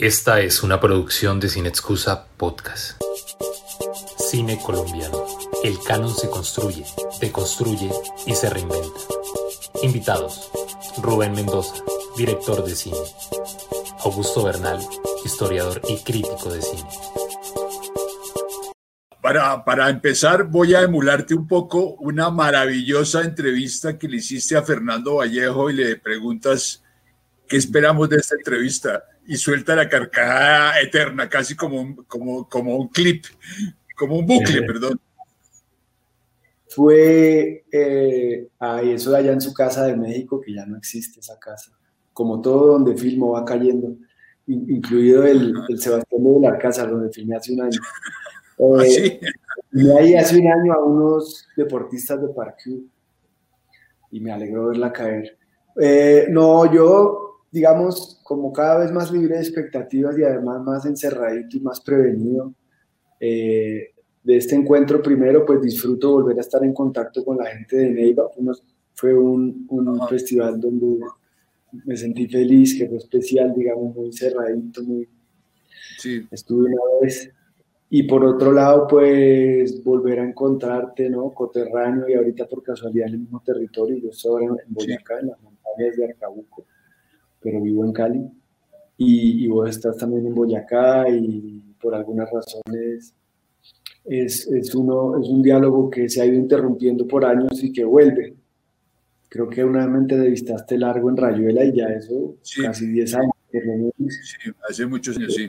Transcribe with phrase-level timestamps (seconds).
[0.00, 2.98] Esta es una producción de Sin Excusa Podcast.
[4.16, 5.26] Cine colombiano.
[5.62, 6.86] El canon se construye,
[7.20, 7.90] deconstruye
[8.26, 8.98] y se reinventa.
[9.82, 10.50] Invitados.
[11.02, 11.74] Rubén Mendoza,
[12.16, 12.96] director de cine.
[14.02, 14.80] Augusto Bernal,
[15.22, 16.88] historiador y crítico de cine.
[19.20, 24.62] Para, para, empezar, voy a emularte un poco una maravillosa entrevista que le hiciste a
[24.62, 26.82] Fernando Vallejo y le preguntas
[27.46, 32.76] qué esperamos de esta entrevista y suelta la carcajada eterna, casi como un, como, como
[32.76, 33.24] un clip,
[33.96, 35.00] como un bucle, perdón.
[36.68, 38.48] Fue eh,
[38.84, 41.72] eso de allá en su casa de México, que ya no existe esa casa,
[42.12, 43.96] como todo donde filmo va cayendo,
[44.46, 47.80] incluido el, el Sebastián de la Casa, donde filmé hace un año.
[48.78, 49.20] ¿Ah, eh,
[49.72, 52.80] y ahí hace un año a unos deportistas de parkour
[54.10, 55.38] y me alegró verla caer.
[55.80, 61.56] Eh, no, yo digamos, como cada vez más libre de expectativas y además más encerradito
[61.56, 62.54] y más prevenido
[63.18, 67.76] eh, de este encuentro, primero, pues disfruto volver a estar en contacto con la gente
[67.76, 68.30] de Neiva.
[68.94, 70.98] fue un, un festival donde
[71.84, 75.08] me sentí feliz, que fue especial, digamos, muy cerradito, muy...
[75.98, 76.26] Sí.
[76.30, 77.30] Estuve una vez.
[77.88, 81.30] Y por otro lado, pues volver a encontrarte, ¿no?
[81.32, 83.98] Coterráneo y ahorita por casualidad en el mismo territorio.
[83.98, 86.66] Yo estoy ahora en Boyacá, en las montañas de Arcabuco
[87.40, 88.26] pero vivo en Cali.
[88.96, 93.14] Y, vos estás también en Boyacá y por algunas razones
[94.04, 97.84] es, es, uno, es un diálogo que se ha ido interrumpiendo por años y que
[97.84, 98.34] vuelve.
[99.30, 103.32] Creo que una mente de vistaste largo en Rayuela y ya eso, casi 10 años.
[103.50, 105.46] Sí, hace muchos años, sí.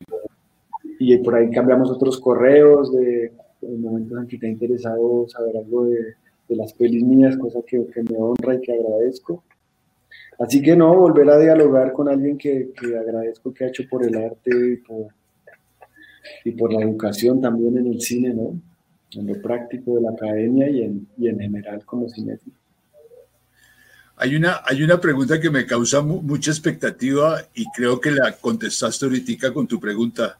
[0.99, 3.33] Y por ahí cambiamos otros correos de,
[3.63, 6.15] en momentos en que te ha interesado saber algo de,
[6.47, 9.43] de las pelis mías, cosa que, que me honra y que agradezco.
[10.41, 14.15] Así que no, volver a dialogar con alguien que, agradezco que ha hecho por el
[14.15, 15.07] arte y por,
[16.43, 18.59] y por la educación también en el cine, ¿no?
[19.11, 22.55] En lo práctico de la academia y en, y en general como cinéfilo.
[24.15, 29.05] Hay una, hay una pregunta que me causa mucha expectativa y creo que la contestaste
[29.05, 30.37] ahorita con tu pregunta.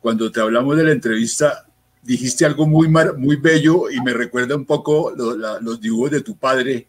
[0.00, 1.64] Cuando te hablamos de la entrevista,
[2.02, 5.12] dijiste algo muy, muy bello y me recuerda un poco
[5.60, 6.88] los dibujos de tu padre,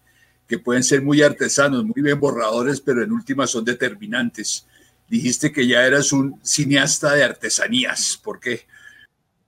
[0.51, 4.67] que pueden ser muy artesanos, muy bien borradores, pero en última son determinantes.
[5.07, 8.19] Dijiste que ya eras un cineasta de artesanías.
[8.21, 8.59] ¿Por qué?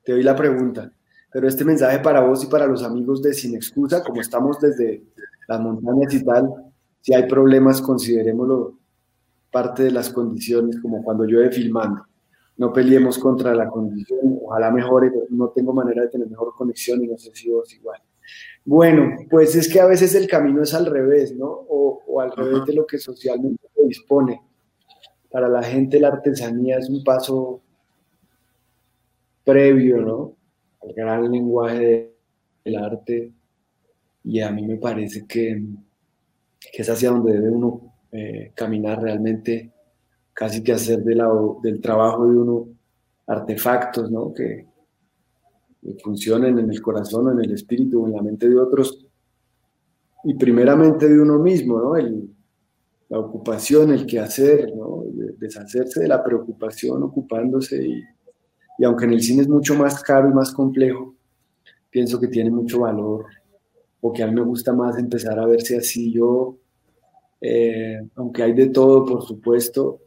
[0.05, 0.89] Te doy la pregunta,
[1.29, 5.03] pero este mensaje para vos y para los amigos de Sin Excusa, como estamos desde
[5.49, 6.49] las montañas y tal,
[7.01, 8.79] si hay problemas, considerémoslo
[9.51, 12.05] parte de las condiciones, como cuando llueve filmando.
[12.55, 17.07] No peleemos contra la condición, ojalá mejore, no tengo manera de tener mejor conexión y
[17.07, 17.99] no sé si vos igual.
[18.65, 21.47] Bueno, pues es que a veces el camino es al revés, ¿no?
[21.47, 24.41] O, al revés de lo que socialmente se dispone.
[25.31, 27.61] Para la gente la artesanía es un paso
[29.43, 30.35] previo, ¿no?
[30.81, 32.13] Al gran lenguaje
[32.63, 33.31] del arte.
[34.23, 35.61] Y a mí me parece que,
[36.71, 39.71] es hacia donde debe uno eh, caminar realmente,
[40.33, 41.15] casi que hacer de
[41.63, 42.67] del trabajo de uno
[43.27, 44.33] artefactos, ¿no?
[44.33, 44.67] Que,
[46.03, 49.05] funcionen en el corazón, en el espíritu, en la mente de otros
[50.23, 51.95] y primeramente de uno mismo, ¿no?
[51.97, 52.29] El,
[53.09, 55.03] la ocupación, el quehacer, ¿no?
[55.37, 58.01] deshacerse de la preocupación ocupándose y,
[58.79, 61.15] y, aunque en el cine es mucho más caro y más complejo,
[61.89, 63.25] pienso que tiene mucho valor
[64.01, 66.11] o que a mí me gusta más empezar a verse así.
[66.11, 66.57] Yo,
[67.39, 69.99] eh, aunque hay de todo, por supuesto,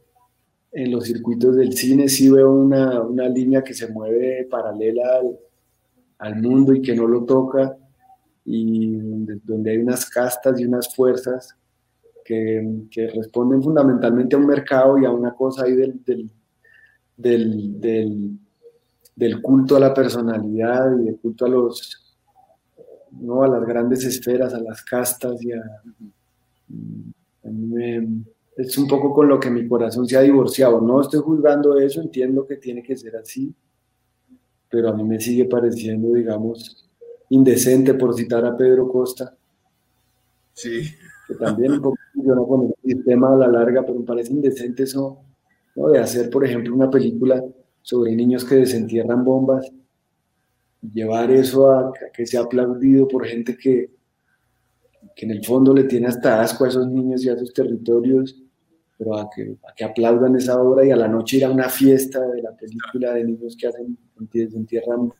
[0.71, 5.39] en los circuitos del cine sí veo una, una línea que se mueve paralela al,
[6.19, 7.77] al mundo y que no lo toca,
[8.45, 8.95] y
[9.43, 11.55] donde, hay unas castas y unas fuerzas
[12.23, 16.01] que, que, responden fundamentalmente a un mercado y a una cosa ahí del,
[17.17, 18.39] del,
[19.15, 22.15] del, culto a la personalidad y del culto a los
[23.11, 23.43] ¿no?
[23.43, 25.61] a las grandes esferas, a las castas y a,
[28.57, 30.81] es un poco con lo que mi corazón se ha divorciado.
[30.81, 33.53] No estoy juzgando eso, entiendo que tiene que ser así,
[34.69, 36.89] pero a mí me sigue pareciendo, digamos,
[37.29, 39.35] indecente, por citar a Pedro Costa.
[40.53, 40.81] Sí.
[41.27, 44.83] Que también un poco funciona con el sistema a la larga, pero me parece indecente
[44.83, 45.19] eso,
[45.75, 45.89] ¿no?
[45.89, 47.43] De hacer, por ejemplo, una película
[47.81, 49.71] sobre niños que desentierran bombas,
[50.93, 53.91] llevar eso a, que sea aplaudido por gente que,
[55.15, 58.41] que en el fondo le tiene hasta asco a esos niños y a sus territorios
[58.97, 61.69] pero a que, a que aplaudan esa obra y a la noche ir a una
[61.69, 65.11] fiesta de la película de niños que hacen, entierran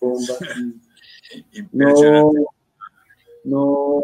[0.00, 0.38] bombas.
[1.72, 2.32] No,
[3.42, 4.00] no,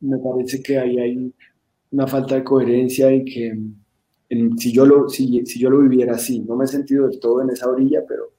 [0.00, 1.34] me parece que ahí hay
[1.90, 3.58] una falta de coherencia y que,
[4.58, 6.40] si, yo lo, si, si, yo lo viviera así.
[6.40, 8.32] No me he sentido del todo en esa orilla, pero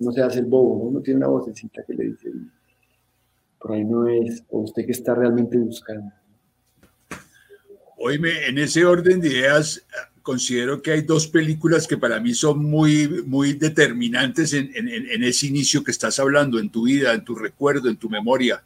[0.00, 2.30] no se hace el bobo, uno tiene una vocecita que le dice,
[3.60, 6.12] por ahí no es, o usted que está realmente buscando.
[8.06, 9.84] Oíme, en ese orden de ideas,
[10.22, 14.70] considero que hay dos películas que para mí son muy, muy determinantes en,
[15.24, 18.62] ese inicio que estás hablando, en tu vida, en tu recuerdo, en tu memoria.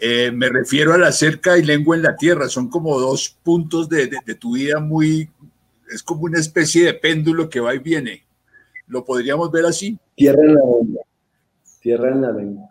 [0.00, 3.88] Eh, me refiero a La cerca y Lengua en la Tierra, son como dos puntos
[3.88, 5.30] de, de, tu vida muy,
[5.88, 8.24] es como una especie de péndulo que va y viene.
[8.88, 9.96] ¿Lo podríamos ver así?
[10.16, 11.02] Tierra en la lengua.
[11.80, 12.68] Tierra en la lengua.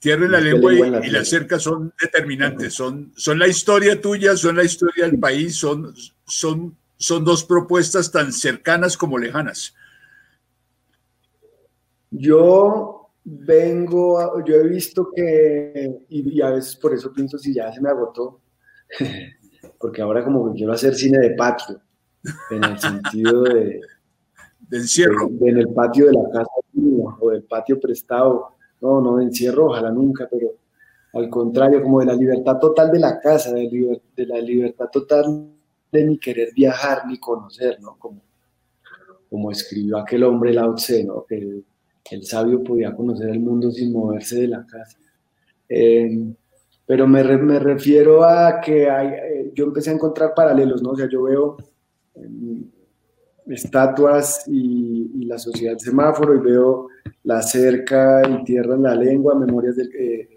[0.00, 4.56] Tierra en la lengua, y, la, cerca son determinantes, son, son la historia tuya, son
[4.56, 5.94] la historia del país, son,
[6.24, 9.74] son, son dos propuestas tan cercanas como lejanas.
[12.10, 17.82] Yo vengo, yo he visto que, y, a veces por eso pienso si ya se
[17.82, 18.40] me agotó,
[19.78, 21.78] porque ahora como que quiero hacer cine de patio,
[22.50, 23.82] en el sentido de...
[24.60, 25.28] De encierro.
[25.40, 26.50] en el patio de la casa
[27.18, 30.52] o del patio prestado no, no de encierro, ojalá nunca, pero
[31.12, 35.48] al contrario, como de la libertad total de la casa, de, la libertad total
[35.90, 37.96] de ni querer viajar ni conocer, ¿no?
[37.98, 38.22] Como,
[39.28, 41.24] como escribió aquel hombre Lao Tse, ¿no?
[41.24, 41.64] Que
[42.10, 44.98] el sabio podía conocer el mundo sin moverse de la casa.
[45.68, 46.34] Eh,
[46.90, 50.90] pero me, me, refiero a que eh, yo empecé a encontrar paralelos, ¿no?
[50.90, 51.56] O sea, yo veo
[52.16, 52.64] em,
[53.46, 56.88] estatuas y, la sociedad semáforo y veo
[57.24, 60.28] la cerca y tierra en la lengua, memorias del eh,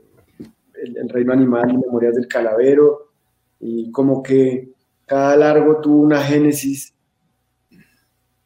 [0.84, 3.12] el, reino animal y memorias del calavero,
[3.60, 4.74] y como que
[5.06, 6.94] cada largo tuvo una génesis,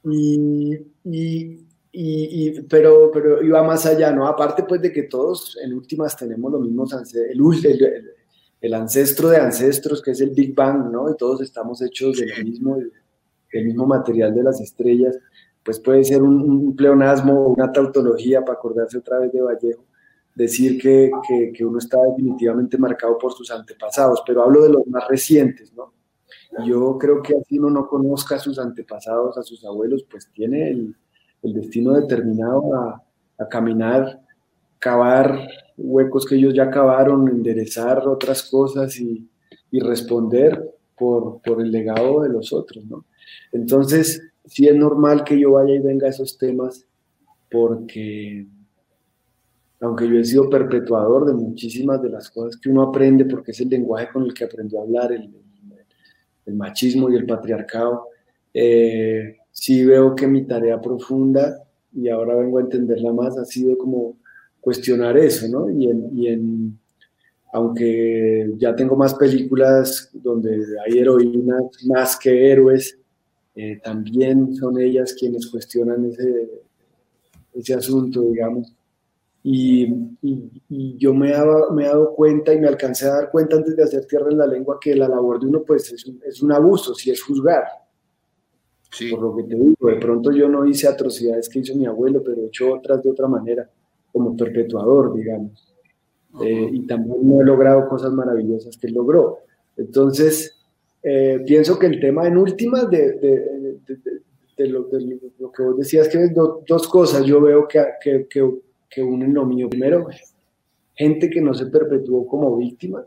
[0.04, 4.28] y, y, pero, pero iba más allá, ¿no?
[4.28, 8.14] Aparte pues de que todos en últimas tenemos los mismos ancestros, el,
[8.62, 11.10] el, ancestro de ancestros que es el Big Bang, ¿no?
[11.10, 12.78] Y todos estamos hechos del mismo,
[13.52, 15.18] del mismo material de las estrellas
[15.68, 19.84] pues puede ser un, pleonasmo o una tautología para acordarse otra vez de Vallejo,
[20.34, 21.12] decir que,
[21.54, 25.92] que, uno está definitivamente marcado por sus antepasados, pero hablo de los más recientes, ¿no?
[26.66, 30.70] Yo creo que así uno no conozca a sus antepasados, a sus abuelos, pues tiene
[30.70, 30.96] el,
[31.44, 33.04] el destino determinado a,
[33.38, 34.22] a, caminar,
[34.80, 39.30] cavar huecos que ellos ya cavaron, enderezar otras cosas y,
[39.70, 43.04] y responder por, por el legado de los otros, ¿no?
[43.52, 46.86] Entonces, sí es normal que yo vaya y venga a esos temas
[47.50, 48.48] porque
[49.80, 53.62] aunque yo he sido perpetuador de muchísimas de las cosas que uno aprende, porque es
[53.62, 55.30] el lenguaje con el que aprendió a hablar, el,
[56.56, 58.08] machismo y el patriarcado,
[58.54, 61.62] eh, sí veo que mi tarea profunda,
[61.94, 64.18] y ahora vengo a entenderla más, ha sido como
[64.62, 65.70] cuestionar eso, ¿no?
[65.70, 66.80] Y y en
[67.52, 73.00] aunque ya tengo más películas donde hay heroínas más que héroes,
[73.60, 76.48] eh, también son ellas quienes cuestionan ese,
[77.56, 78.72] ese asunto, digamos.
[79.42, 79.88] Y,
[81.00, 83.76] yo me he, dado, me he, dado, cuenta y me alcancé a dar cuenta antes
[83.76, 86.44] de hacer tierra en la lengua que la labor de uno pues es un, es
[86.44, 87.64] un abuso, si es juzgar.
[88.92, 89.10] Sí.
[89.10, 92.22] Por lo que te digo, de pronto yo no hice atrocidades que hizo mi abuelo,
[92.24, 93.68] pero he hecho otras de otra manera,
[94.12, 95.76] como perpetuador, digamos.
[96.44, 99.40] Eh, y también no he logrado cosas maravillosas que él logró.
[99.78, 100.57] Entonces,
[101.04, 103.78] eh, pienso que el tema en últimas de, de,
[104.58, 104.90] de, lo,
[105.40, 108.28] lo, que vos decías, que es dos cosas yo veo que, que,
[108.90, 109.70] que, unen lo mío.
[109.70, 110.08] Primero,
[110.96, 113.06] gente que no se perpetuó como víctima,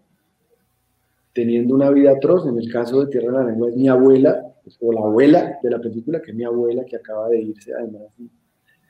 [1.33, 2.47] teniendo una vida atroz.
[2.47, 4.43] En el caso de Tierra de la Lengua es mi abuela,
[4.81, 8.03] o la abuela de la película, que es mi abuela que acaba de irse, además.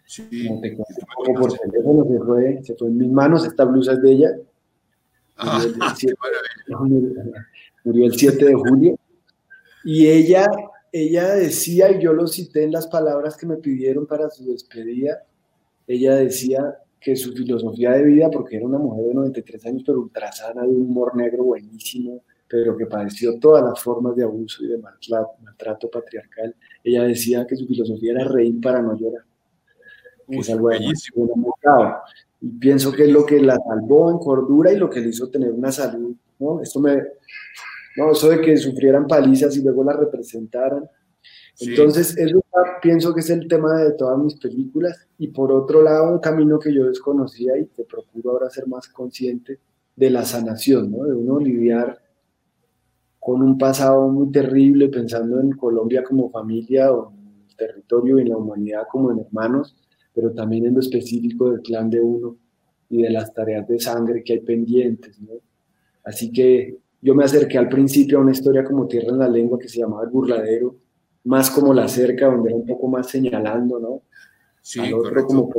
[0.05, 3.93] Sí, como te como por teléfono, se fue, se fue en mis manos, esta blusa
[3.93, 4.31] es de ella.
[5.37, 5.65] Ah,
[7.85, 8.99] murió el 7 de julio,
[9.85, 10.47] y ella,
[10.93, 15.25] ella decía, y yo lo cité en las palabras que me pidieron para su despedida,
[15.87, 20.01] ella decía que su filosofía de vida, porque era una mujer de 93 años, pero
[20.01, 24.69] ultrasana, de un humor negro buenísimo, pero que padeció todas las formas de abuso y
[24.69, 29.25] de maltrato, patriarcal, ella decía que su filosofía era reír para no llorar.
[30.29, 30.71] Que es algo
[32.43, 35.29] y pienso que es lo que la salvó en cordura y lo que le hizo
[35.29, 36.15] tener una salud.
[36.39, 36.61] ¿no?
[36.63, 37.03] Esto me,
[38.01, 40.89] no, eso de que sufrieran palizas y luego las representaran.
[41.61, 42.43] Entonces, eso
[42.81, 45.07] pienso que es el tema de todas mis películas.
[45.19, 48.89] Y por otro lado, un camino que yo desconocía y que procuro ahora ser más
[48.89, 49.59] consciente
[49.95, 51.05] de la sanación, ¿no?
[51.05, 52.01] De uno lidiar
[53.19, 58.23] con un pasado muy terrible, pensando en Colombia como familia o en el territorio y
[58.23, 59.77] en la humanidad como en hermanos,
[60.15, 62.39] pero también en lo específico del clan de uno
[62.89, 65.35] y de las tareas de sangre que hay pendientes, ¿no?
[66.03, 69.59] Así que yo me acerqué al principio a una historia como Tierra en la Lengua
[69.59, 70.77] que se llamaba El Burladero
[71.25, 74.03] más como la cerca, donde era un poco más señalando, ¿no?
[74.63, 75.51] Sí, Al otro como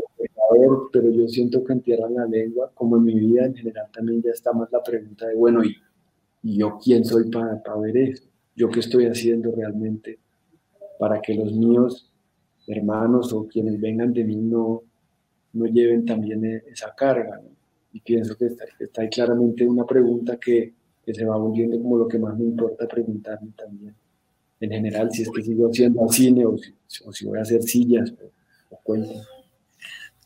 [0.91, 4.31] pero yo siento que entierran la lengua, como en mi vida en general también ya
[4.31, 5.77] está más la pregunta de, bueno, ¿y,
[6.43, 8.23] yo quién soy para, para ver eso?
[8.55, 10.19] ¿Yo qué estoy haciendo realmente
[10.99, 12.11] para que los míos
[12.67, 14.83] hermanos o quienes vengan de mí no,
[15.53, 17.41] no lleven también e, esa carga?
[17.93, 20.73] Y pienso que está, está ahí claramente una pregunta que,
[21.05, 23.95] que se va volviendo como lo que más me importa preguntarme también.
[24.59, 27.63] En general, si es que sigo haciendo cine o si, o si voy a hacer
[27.63, 28.13] sillas
[28.69, 28.95] o, o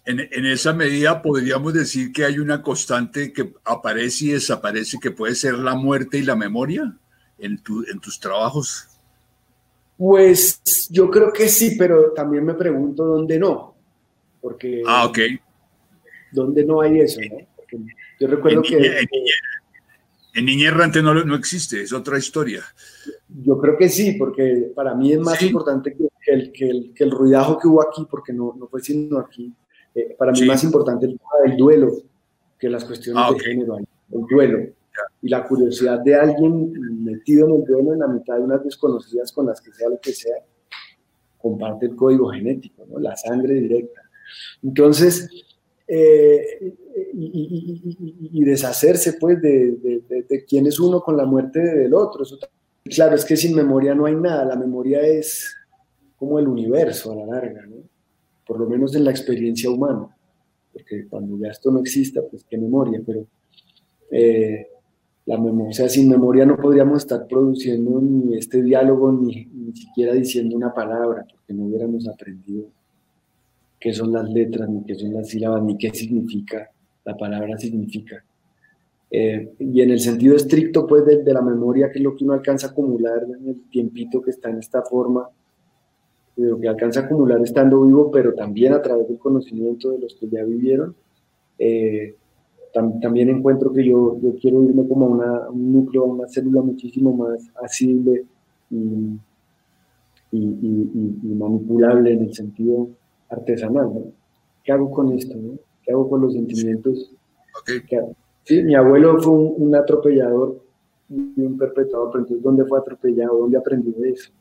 [0.05, 5.09] en, en, esa medida podríamos decir que hay una constante que aparece y desaparece, que
[5.09, 6.95] puede ser la muerte y la memoria
[7.39, 8.87] en, tu, en tus trabajos.
[9.97, 13.75] Pues yo creo que sí, pero también me pregunto dónde no.
[14.41, 14.83] Porque.
[14.85, 15.19] Ah, ok.
[16.31, 17.19] ¿Dónde no hay eso?
[17.21, 17.37] ¿no?
[18.19, 18.75] yo recuerdo que.
[18.75, 19.07] en
[20.41, 22.63] Niña Errante no, no existe, es otra historia.
[23.29, 27.03] Yo creo que sí, porque para mí es más importante que el, que, el, que
[27.03, 29.53] el ruidajo que hubo aquí, porque no, no fue sino aquí
[29.95, 31.93] eh, para mí más importante el tema del duelo
[32.59, 34.69] que las cuestiones ah, de género, el duelo.
[35.21, 36.71] Y la curiosidad de alguien
[37.03, 39.99] metido en el duelo en la mitad de unas desconocidas con las que sea lo
[39.99, 40.35] que sea,
[41.37, 42.99] comparte el código genético, ¿no?
[42.99, 44.01] la sangre directa.
[44.63, 45.29] Entonces,
[45.87, 46.73] eh,
[47.13, 52.23] y, deshacerse pues de, de, quién es uno con la muerte del otro.
[52.83, 55.55] claro, es que sin memoria no hay nada, la memoria es
[56.15, 57.67] como el universo a la larga,
[58.45, 60.07] por lo menos en la experiencia humana,
[60.71, 63.25] porque cuando ya esto no exista, pues qué memoria, pero
[64.11, 64.67] eh,
[65.25, 70.55] la memoria, sin memoria no podríamos estar produciendo ni este diálogo, ni, ni siquiera diciendo
[70.55, 72.67] una palabra, porque no hubiéramos aprendido
[73.79, 76.71] qué son las letras, ni qué son las sílabas, ni qué significa,
[77.05, 78.23] la palabra significa.
[79.09, 82.23] Eh, y en el sentido estricto, pues, de, de, la memoria, que es lo que
[82.23, 85.29] uno alcanza a acumular en el tiempito que está en esta forma,
[86.35, 89.99] de lo que alcanza a acumular estando vivo, pero también a través del conocimiento de
[89.99, 90.95] los que ya vivieron.
[91.57, 92.15] Eh,
[92.73, 96.61] también encuentro que yo, yo quiero irme como a una, un núcleo, a una célula
[96.61, 98.25] muchísimo más asible
[98.69, 99.17] y,
[100.31, 102.89] y, manipulable en el sentido
[103.29, 104.13] artesanal.
[104.61, 105.37] ¿Qué hago con esto?
[105.85, 107.11] ¿Qué hago con los sentimientos?
[108.43, 110.59] Sí, mi abuelo fue un, un atropellador
[111.09, 113.37] y un perpetuador, pero entonces ¿dónde fue atropellado?
[113.37, 114.31] ¿Dónde aprendió de eso?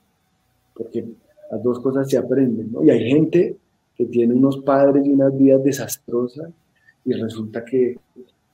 [0.74, 1.04] Porque
[1.50, 2.82] las dos cosas se aprenden, ¿no?
[2.82, 3.56] Y hay gente
[3.94, 6.50] que tiene unos padres y unas vidas desastrosas
[7.04, 7.98] y resulta que,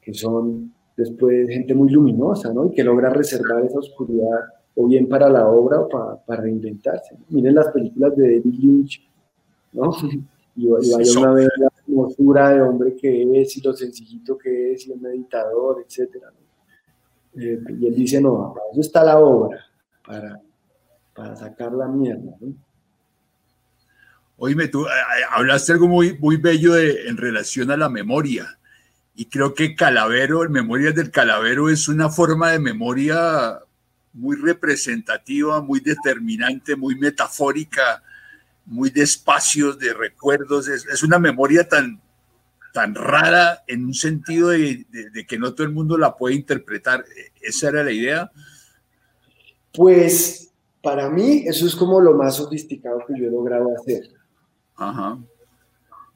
[0.03, 2.67] que son después gente muy luminosa, ¿no?
[2.67, 4.41] Y que logra reservar esa oscuridad
[4.75, 7.17] o bien para la obra o para, para reinventarse.
[7.31, 9.09] Miren las películas de David Lynch,
[9.73, 9.93] ¿no?
[10.57, 11.70] Y, vaya una vez la
[12.00, 16.16] hermosura de hombre que es y lo sencillito que es y el meditador, etc.
[17.37, 19.64] Eh, y él dice, no, para eso está la obra,
[20.07, 20.40] para,
[21.14, 22.54] para sacar la mierda, ¿no?
[24.42, 28.59] Oíme, tú eh, eh, hablaste algo muy, muy bello de, en relación a la memoria.
[29.14, 33.59] Y creo que Calavero, el Memorias del Calavero, es una forma de memoria
[34.14, 38.02] muy representativa, muy determinante, muy metafórica,
[38.71, 40.69] muy de espacios, de recuerdos.
[40.69, 42.00] Es, una memoria tan,
[42.73, 47.05] tan rara en un sentido de, de, que no todo el mundo la puede interpretar.
[47.43, 48.31] ¿Esa era la idea?
[49.75, 54.05] Pues para mí eso es como lo más sofisticado que yo he logrado hacer.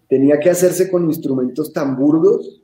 [0.09, 2.63] Tenía que hacerse con instrumentos tan burdos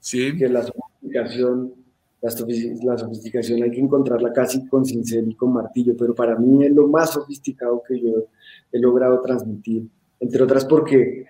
[0.00, 0.36] sí.
[0.36, 1.74] que la sofisticación,
[2.22, 6.72] la, sofisticación hay que encontrarla casi con cincel y con martillo, pero para mí es
[6.72, 8.28] lo más sofisticado que yo
[8.72, 9.88] he logrado transmitir,
[10.20, 11.26] entre otras porque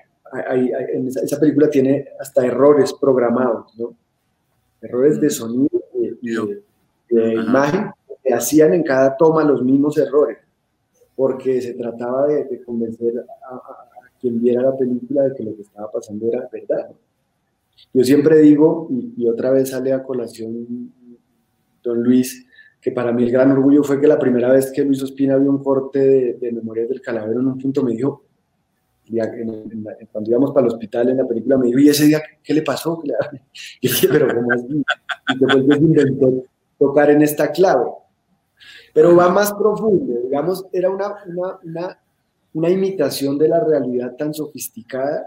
[0.92, 3.94] en esa, película tiene hasta errores programados, ¿no?
[4.80, 6.30] Errores de sonido y
[7.14, 7.90] de, imagen
[8.22, 10.38] que hacían en cada toma los mismos errores,
[11.14, 13.60] porque se trataba de, convencer a,
[14.20, 16.90] quien viera la película de que lo que estaba pasando era verdad.
[17.92, 20.92] Yo siempre digo, y, otra vez sale a colación
[21.82, 22.46] don Luis,
[22.80, 25.50] que para mí el gran orgullo fue que la primera vez que Luis Ospina vio
[25.50, 28.25] un corte de, de Memorias del Calavero en un punto me dijo,
[30.12, 32.62] cuando íbamos para el hospital en la película, me dijo, ¿y ese día qué le
[32.62, 33.02] pasó?
[33.80, 34.64] Y dije, pero ¿cómo es?
[34.64, 36.45] Y después inventó
[36.78, 37.90] tocar en esta clave.
[38.92, 41.99] Pero va más profundo, digamos, era una, una, una
[42.56, 45.26] una imitación de la realidad tan sofisticada,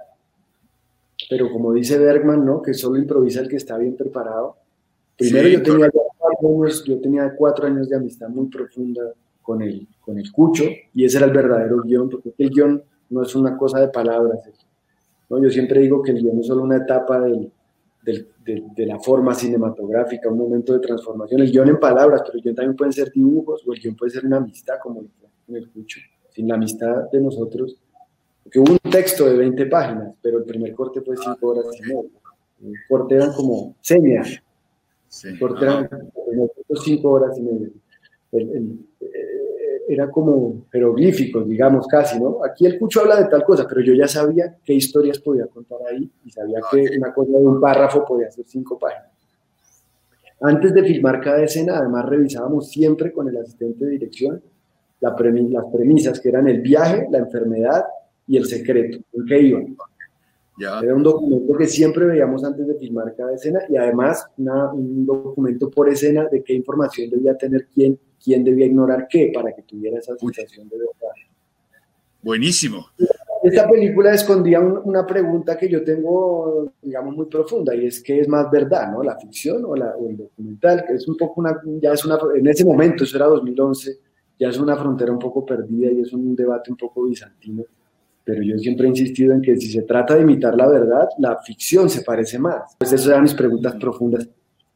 [1.30, 2.60] pero como dice Bergman, ¿no?
[2.60, 4.58] que solo improvisa el que está bien preparado.
[5.16, 6.09] Primero yo, tenía cuatro
[6.42, 9.02] años, yo tenía cuatro años de amistad muy profunda
[9.42, 13.24] con el, con el Cucho, y ese era el verdadero guion, porque el guion no
[13.24, 14.40] es una cosa de palabras.
[15.30, 15.42] ¿no?
[15.42, 17.52] Yo siempre digo que el guion es solo una etapa del,
[18.04, 18.28] del,
[18.76, 21.42] de, la forma cinematográfica, un momento de transformación.
[21.42, 24.12] El guion en palabras, pero el guion también pueden ser dibujos, o el guion puede
[24.12, 26.00] ser una amistad, como en el Cucho.
[26.30, 27.76] sin la amistad de nosotros,
[28.44, 31.82] porque hubo un texto de 20 páginas, pero el primer corte fue 5 horas y
[31.82, 32.10] media.
[32.64, 34.42] El corte eran como señas.
[35.24, 35.90] El corte eran
[36.84, 37.70] 5 horas y media.
[38.32, 38.80] el,
[39.90, 42.46] era como jeroglíficos, digamos, casi, ¿no?
[42.46, 45.80] Aquí el Cucho habla de tal cosa, pero yo ya sabía qué historias podía contar
[45.90, 49.10] ahí y sabía que una cosa de un párrafo podía ser cinco páginas.
[50.42, 54.44] Antes de filmar cada escena, además revisábamos siempre con el asistente de dirección
[55.00, 57.86] las premisas, que eran el viaje, la enfermedad
[58.28, 59.76] y el secreto, en qué iban.
[60.60, 65.70] Era un documento que siempre veíamos antes de filmar cada escena y además un documento
[65.70, 69.98] por escena de qué información debía tener quién quién debía ignorar qué para que tuviera
[69.98, 71.14] esa sensación de verdad.
[72.22, 72.88] Buenísimo.
[73.42, 78.28] Esta película escondía una pregunta que yo tengo, digamos, muy profunda, y es qué es
[78.28, 79.02] más verdad, ¿no?
[79.02, 82.46] La ficción o, la, el documental, que es un poco una, ya es una, en
[82.48, 83.98] ese momento, eso era 2011,
[84.38, 87.64] ya es una frontera un poco perdida y es un debate un poco bizantino,
[88.30, 91.38] pero yo siempre he insistido en que si se trata de imitar la verdad, la
[91.42, 92.76] ficción se parece más.
[92.78, 94.30] Pues esas eran mis preguntas profundas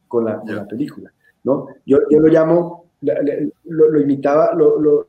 [0.08, 1.12] con la, con la película,
[1.44, 1.68] ¿no?
[1.86, 5.08] Yo, yo lo llamo lo, imitaba, lo, lo,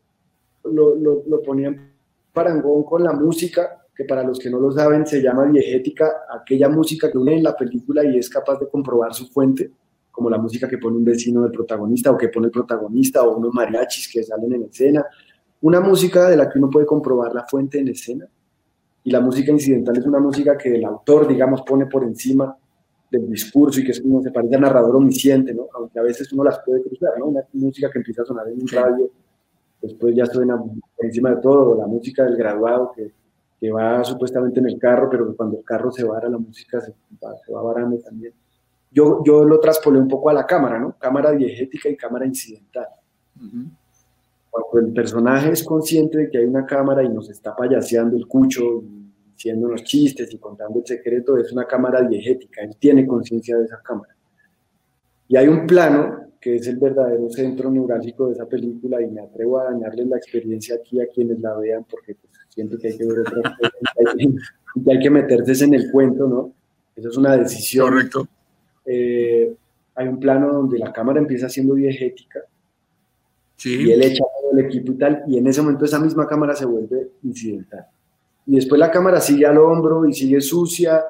[0.65, 1.91] lo, lo ponía en
[2.31, 6.69] parangón con la música, que para los que no lo saben se llama diegética, aquella
[6.69, 9.71] música que une en la película y es capaz de comprobar su fuente,
[10.11, 13.37] como la música que pone un vecino del protagonista o que pone el protagonista o
[13.37, 15.05] unos mariachis que salen en escena.
[15.61, 18.27] Una música de la que uno puede comprobar la fuente en escena.
[19.05, 22.57] Y la música incidental es una música que el autor, digamos, pone por encima
[23.11, 25.67] del discurso y que es como se parece a narrador omnisciente, ¿no?
[25.75, 27.27] Aunque a veces uno las puede cruzar, ¿no?
[27.27, 29.11] Una música que empieza a sonar en un radio,
[29.79, 30.59] después ya suena
[30.97, 33.11] encima de todo, la música del graduado que,
[33.61, 36.95] que va supuestamente en el carro, pero cuando el carro se vara, la música se
[37.23, 38.33] va, se va varando también.
[38.89, 40.97] Yo, yo lo traspolé un poco a la cámara, ¿no?
[40.97, 42.87] Cámara diegética y cámara incidental.
[44.69, 48.27] Cuando el personaje es consciente de que hay una cámara y nos está payaseando el
[48.27, 48.83] cucho,
[49.35, 53.65] haciendo unos chistes y contando el secreto, es una cámara diegética, él tiene conciencia de
[53.65, 54.15] esa cámara.
[55.27, 59.21] Y hay un plano que es el verdadero centro neurálgico de esa película y me
[59.21, 62.97] atrevo a dañarles la experiencia aquí a quienes la vean porque pues, siento que hay
[62.97, 66.53] que ver otras cosas y que hay que meterse en el cuento, ¿no?
[66.95, 67.89] Esa es una decisión.
[67.89, 68.27] Correcto.
[68.85, 69.55] Eh,
[69.95, 72.41] hay un plano donde la cámara empieza siendo diegética
[73.63, 74.23] y él echa
[74.57, 77.87] el equipo y tal, y en ese momento esa misma cámara se vuelve incidental
[78.45, 81.03] y después la cámara sigue al hombro y sigue sucia.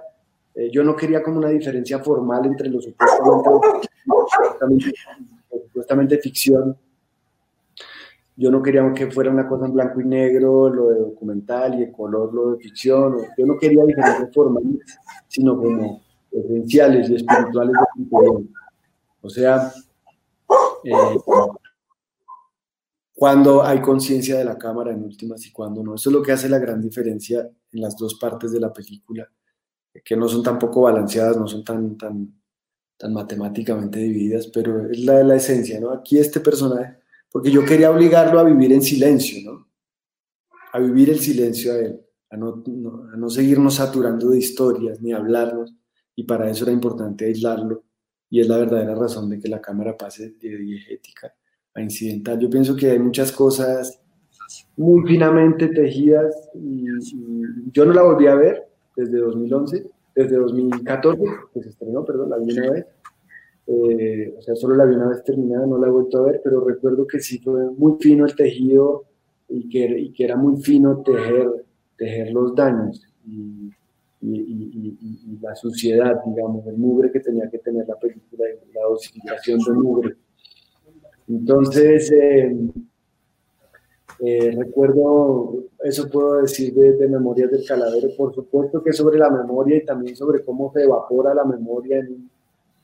[0.54, 4.94] Eh, yo no quería como una diferencia formal entre los supuestamente,
[5.68, 6.78] supuestamente, ficción.
[8.38, 11.84] Yo no quería que fuera una cosa en blanco y negro, lo de documental y
[11.84, 13.18] el color, lo de ficción.
[13.38, 17.76] Yo no quería diferencias formales, sino como esenciales y espirituales
[19.22, 19.72] O sea,
[20.84, 20.92] eh,
[23.16, 25.96] cuando hay conciencia de la cámara en últimas y cuando no.
[25.96, 29.32] Eso es lo que hace la gran diferencia en las dos partes de la película,
[30.04, 32.42] que no son tampoco balanceadas, no son tan, tan,
[32.98, 35.92] tan matemáticamente divididas, pero es la la esencia, ¿no?
[35.92, 36.98] Aquí este personaje,
[37.32, 39.70] porque yo quería obligarlo a vivir en silencio, ¿no?
[40.74, 42.02] A vivir el silencio a él,
[42.32, 42.64] a no,
[43.14, 45.74] a no seguirnos saturando de historias ni hablarnos,
[46.16, 47.86] y para eso era importante aislarlo,
[48.30, 51.34] y es la verdadera razón de que la cámara pase de diegética
[51.82, 52.40] incidental.
[52.40, 54.00] Yo pienso que hay muchas cosas
[54.78, 56.86] muy finamente tejidas y,
[57.72, 59.86] yo no la volví a ver desde 2011,
[60.16, 61.22] desde 2014,
[61.54, 62.86] que se estrenó, perdón, la vi una vez.
[63.68, 66.42] Eh, o sea, solo la vi una vez terminada, no la he vuelto a ver,
[66.44, 69.06] pero recuerdo que sí fue muy fino el tejido
[69.50, 71.66] y que, y que era muy fino tejer,
[71.98, 73.72] tejer los daños y,
[74.22, 79.74] y, la suciedad, digamos, el mugre que tenía que tener la película, la dosificación de
[79.74, 80.16] mugre.
[81.28, 82.56] Entonces, eh,
[84.20, 89.78] eh, recuerdo, eso puedo decir de, Memorias del Calavero, por supuesto que sobre la memoria
[89.78, 92.30] y también sobre cómo se evapora la memoria en un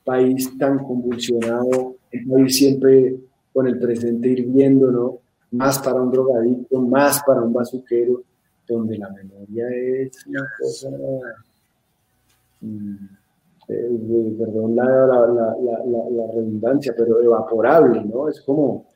[0.04, 3.16] país tan convulsionado, un país siempre
[3.52, 5.18] con el presente hirviendo, ¿no?
[5.52, 8.22] Más para un drogadicto, más para un bazuquero,
[8.66, 10.88] donde la memoria es una cosa...
[12.60, 13.21] Mm,
[13.72, 18.28] eh, perdón la, la, la, redundancia, pero evaporable, ¿no?
[18.28, 18.88] Es como,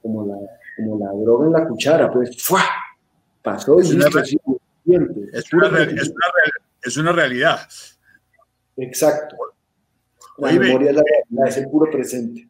[0.00, 0.36] como, la,
[0.76, 2.62] como la droga en la cuchara, pues ¡fua!
[3.42, 4.36] pasó y es una, es,
[6.82, 7.60] es, una realidad.
[8.76, 9.36] Exacto.
[10.38, 12.48] La memoria es, la realidad, es el puro presente.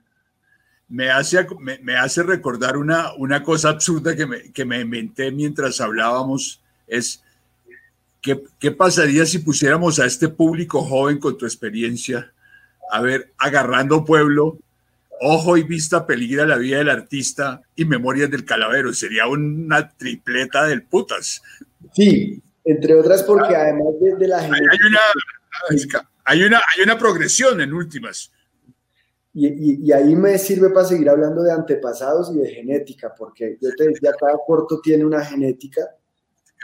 [0.88, 5.32] Me hace, me, me, hace recordar una, una cosa absurda que me, que me inventé
[5.32, 7.22] mientras hablábamos, es
[8.22, 12.32] ¿Qué, pasaría si pusiéramos a este público joven con tu experiencia,
[12.90, 14.58] a ver, agarrando pueblo
[15.24, 18.92] Ojo y vista peligra la vida del artista y Memorias del Calavero.
[18.92, 21.40] Sería una tripleta del putas.
[21.92, 24.98] Sí, entre otras porque además de, la hay, una,
[26.24, 28.32] hay, una, hay una progresión en últimas.
[29.32, 33.70] Y, y, ahí me sirve para seguir hablando de antepasados y de genética, porque yo
[33.76, 35.82] te decía, cada corto tiene una genética,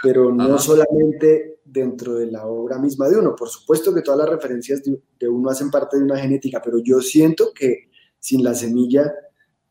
[0.02, 3.34] pero no solamente dentro de la obra misma de uno.
[3.36, 6.78] Por supuesto que todas las referencias de, de, uno hacen parte de una genética, pero
[6.78, 9.12] yo siento que sin la semilla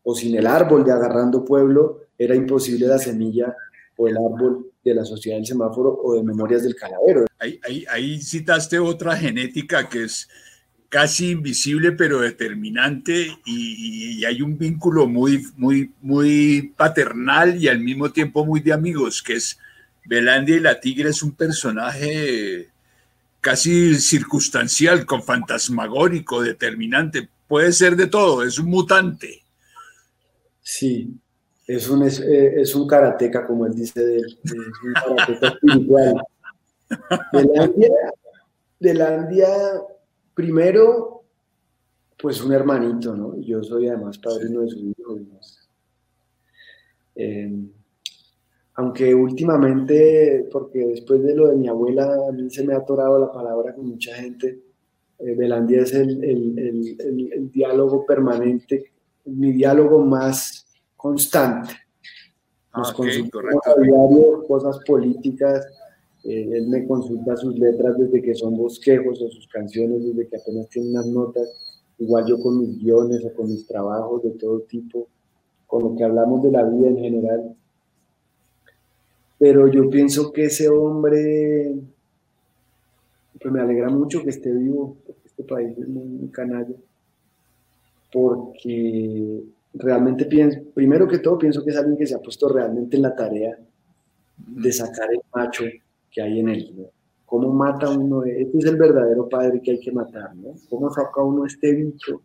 [0.02, 3.54] o sin el árbol de Agarrando Pueblo, era imposible la semilla
[3.96, 7.26] o el árbol de la Sociedad del Semáforo o de Memorias del Calavero.
[7.38, 10.28] Ahí, ahí, ahí citaste otra genética que es
[10.88, 17.80] casi invisible pero determinante y, y, hay un vínculo muy, muy, muy paternal y al
[17.80, 19.58] mismo tiempo muy de amigos, que es
[20.08, 22.70] Belandia y la Tigre es un personaje
[23.42, 29.42] casi circunstancial, con fantasmagórico, determinante, puede ser de todo, es un mutante.
[30.62, 31.14] Sí,
[31.66, 34.38] es un, es, eh, es un karateca, como él dice de es
[34.82, 36.14] un karateca espiritual.
[38.80, 39.48] De la Andia,
[40.34, 41.24] primero,
[42.16, 43.38] pues un hermanito, ¿no?
[43.40, 45.18] Yo soy además padrino de su hijo.
[47.14, 47.52] Eh,
[48.78, 53.18] aunque últimamente, porque después de lo de mi abuela, a mí se me ha atorado
[53.18, 54.60] la palabra con mucha gente,
[55.18, 58.92] eh, Belandia es el, el, el, diálogo permanente,
[59.24, 60.64] mi diálogo más
[60.96, 61.74] constante.
[62.76, 65.66] Nos ah, a diario cosas políticas,
[66.22, 70.36] eh, él me consulta sus letras desde que son bosquejos o sus canciones, desde que
[70.36, 71.48] apenas tiene unas notas,
[71.98, 75.08] igual yo con mis guiones o con mis trabajos de todo tipo,
[75.66, 77.56] con lo que hablamos de la vida en general.
[79.38, 81.74] Pero yo pienso que ese hombre
[83.40, 86.74] pues me alegra mucho que esté vivo, porque este país es muy, canalla,
[88.12, 92.96] porque realmente pienso, primero que todo pienso que es alguien que se ha puesto realmente
[92.96, 93.56] en la tarea
[94.36, 95.64] de sacar el macho
[96.10, 96.84] que hay en él, ¿no?
[97.26, 98.24] ¿Cómo mata uno?
[98.24, 100.54] Este es el verdadero padre que hay que matar, ¿no?
[100.70, 102.22] ¿Cómo saca uno este bicho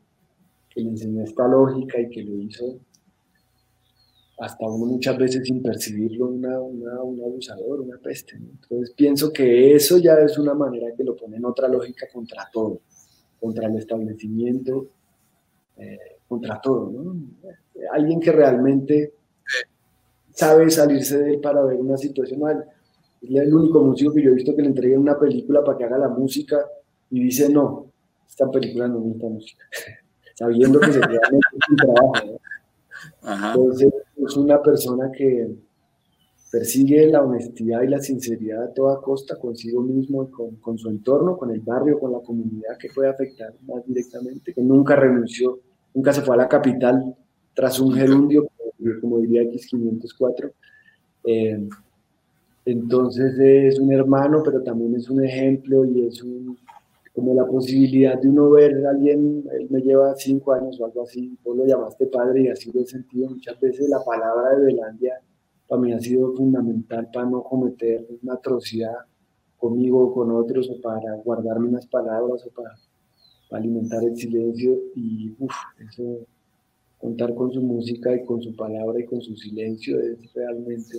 [0.70, 2.80] que le enseñó esta lógica y que lo hizo
[4.40, 8.36] hasta uno muchas veces sin percibirlo una, un abusador, una peste.
[8.36, 12.50] Entonces pienso que eso ya es una manera que lo pone en otra lógica contra
[12.52, 12.82] todo,
[13.40, 14.88] contra el establecimiento,
[15.78, 16.92] eh, contra todo.
[16.92, 17.16] ¿no?
[17.92, 19.14] Alguien que realmente
[20.34, 22.66] sabe salirse de él para ver una situación mal.
[23.22, 25.84] Es el único músico que yo he visto que le entreguen una película para que
[25.86, 26.66] haga la música
[27.10, 27.86] y dice, no,
[28.28, 29.64] esta película no necesita música,
[30.36, 31.22] sabiendo que se queda
[31.70, 32.42] un trabajo.
[33.22, 35.56] Entonces, es una persona que
[36.52, 41.38] persigue la honestidad y la sinceridad a toda costa consigo mismo, con, con su entorno,
[41.38, 45.60] con el barrio, con la comunidad que puede afectar más directamente, que nunca renunció,
[45.96, 47.16] nunca se fue a la capital
[47.54, 48.48] tras un gerundio,
[49.02, 50.52] como diría X504.
[51.26, 51.68] Eh,
[52.66, 56.58] entonces es un hermano, pero también es un ejemplo y es un,
[57.14, 61.04] como la posibilidad de uno ver a alguien, él me lleva cinco años o algo
[61.04, 64.66] así, vos lo llamaste padre y así lo he sentido muchas veces, la palabra de
[64.66, 65.22] Belandia
[65.68, 68.96] para mí ha sido fundamental para no cometer una atrocidad
[69.58, 72.76] conmigo o con otros o para guardarme unas palabras o para,
[73.52, 75.54] alimentar el silencio y uff,
[75.88, 76.26] eso,
[77.00, 80.98] contar con su música y con su palabra y con su silencio es realmente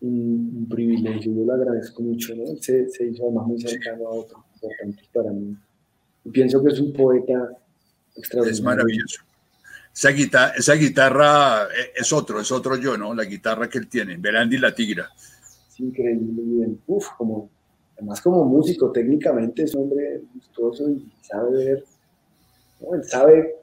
[0.00, 2.56] un, privilegio, yo lo agradezco mucho, ¿no?
[2.56, 4.44] Se, se hizo además muy cercano a otro
[5.12, 5.56] para mí.
[6.24, 7.58] Y pienso que es un poeta
[8.14, 8.52] extraordinario.
[8.52, 9.22] Es maravilloso.
[9.94, 13.14] Esa guitarra, esa guitarra eh, es otro, es otro yo, ¿no?
[13.14, 15.10] La guitarra que él tiene, Berandi la Tigra.
[15.68, 16.80] Es increíble, bien.
[16.86, 17.50] Uf, como,
[17.96, 21.84] además como músico, técnicamente es un hombre gustoso y sabe ver,
[22.92, 23.56] él sabe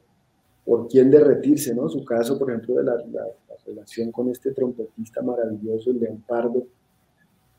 [0.63, 1.89] por quién derretirse, ¿no?
[1.89, 3.25] Su caso, por ejemplo, de la, la,
[3.65, 6.65] relación con este trompetista maravilloso, el León Pardo,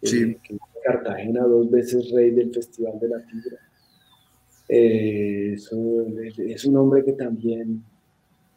[0.02, 0.36] sí.
[0.42, 3.58] que Cartagena, dos veces rey del Festival de la Tigra.
[4.68, 7.82] Eh, es un hombre que también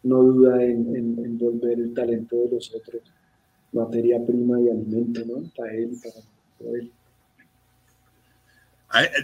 [0.04, 3.02] no duda en, en, volver el talento de los otros
[3.72, 5.50] materia prima y alimento, ¿no?
[5.56, 6.92] Para él para, él.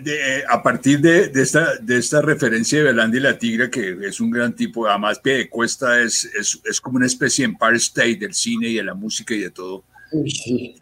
[0.06, 4.00] Eh, a partir de, de, esta, de esta referencia de Belandi y la Tigra, que
[4.02, 7.52] es un gran tipo, además pie de cuesta es, es, es, como una especie de
[7.52, 9.84] Empire State del cine y de la música y de todo.
[10.26, 10.76] Sí,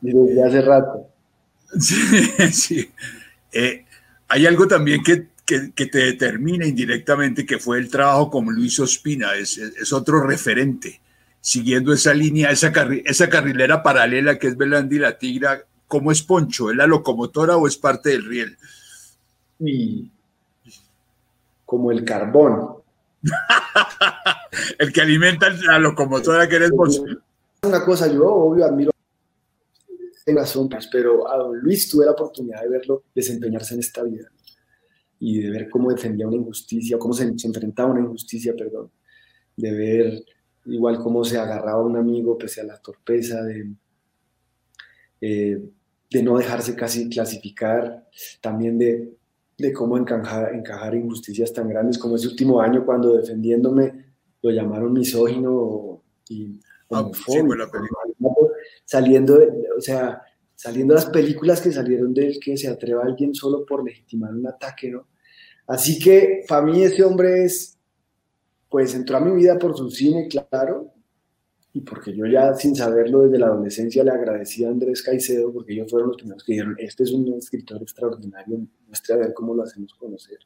[0.00, 1.08] desde hace rato.
[1.80, 2.90] Sí, sí.
[3.52, 3.84] Eh,
[4.28, 8.78] hay algo también que, que, que, te determina indirectamente que fue el trabajo con Luis
[8.80, 11.00] Ospina, es, es otro referente,
[11.40, 12.72] siguiendo esa línea, esa,
[13.04, 15.62] esa carrilera paralela que es Belandi la Tigra.
[15.86, 16.70] ¿Cómo es Poncho?
[16.70, 18.58] ¿Es la locomotora o es parte del riel?
[19.58, 20.10] Y
[21.64, 22.76] como el carbón.
[24.78, 27.02] el que alimenta la locomotora que eres vos.
[27.62, 28.90] Una cosa, yo obvio admiro
[30.28, 34.02] en las sombras, pero a don Luis tuve la oportunidad de verlo desempeñarse en esta
[34.02, 34.30] vida
[35.18, 38.90] y de ver cómo defendía una injusticia, cómo se, enfrentaba a una injusticia, perdón,
[39.56, 40.24] de ver
[40.66, 43.72] igual cómo se agarraba a un amigo pese a la torpeza, de,
[45.20, 45.60] eh,
[46.10, 48.06] de no dejarse casi clasificar,
[48.40, 49.16] también de,
[49.56, 54.06] de cómo encajar, encajar injusticias tan grandes como ese último año cuando defendiéndome
[54.40, 57.10] lo llamaron misógino y ah,
[58.84, 59.46] saliendo, de,
[59.76, 60.22] o sea,
[60.54, 64.90] saliendo las películas que salieron del que se atreva alguien solo por legitimar un ataque,
[64.90, 65.06] ¿no?
[65.66, 67.78] Así que para mí ese hombre es,
[68.68, 70.92] pues entró a mi vida por su cine, claro,
[71.72, 75.74] y porque yo ya sin saberlo desde la adolescencia le agradecí a Andrés Caicedo, porque
[75.74, 79.54] ellos fueron los primeros que dijeron, este es un escritor extraordinario, muestre a ver cómo
[79.54, 80.38] lo hacemos conocer.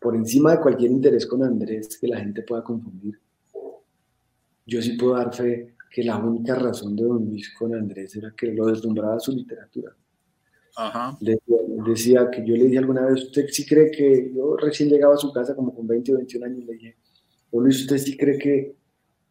[0.00, 3.20] Por encima de cualquier interés con Andrés que la gente pueda confundir,
[4.66, 8.32] yo sí puedo dar fe que la única razón de Don Luis con Andrés era
[8.36, 9.94] que lo deslumbraba su literatura.
[10.76, 11.16] Ajá.
[11.20, 15.18] decía que yo le dije alguna vez, ¿usted sí cree que yo recién llegaba a
[15.18, 16.64] su casa como con 20 o 21 años?
[16.64, 16.96] Le dije,
[17.52, 18.74] Don Luis, ¿usted sí cree que,